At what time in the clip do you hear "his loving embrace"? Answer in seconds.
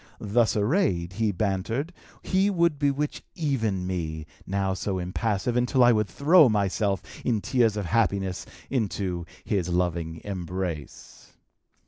9.45-11.33